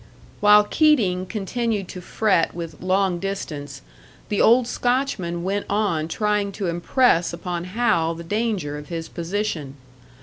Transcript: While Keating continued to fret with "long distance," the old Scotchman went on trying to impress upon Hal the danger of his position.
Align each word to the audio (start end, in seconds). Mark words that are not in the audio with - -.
While 0.39 0.63
Keating 0.63 1.27
continued 1.27 1.87
to 1.89 2.01
fret 2.01 2.55
with 2.55 2.81
"long 2.81 3.19
distance," 3.19 3.83
the 4.29 4.41
old 4.41 4.65
Scotchman 4.65 5.43
went 5.43 5.67
on 5.69 6.07
trying 6.07 6.51
to 6.53 6.65
impress 6.65 7.33
upon 7.33 7.65
Hal 7.65 8.15
the 8.15 8.23
danger 8.23 8.79
of 8.79 8.87
his 8.87 9.07
position. 9.07 9.75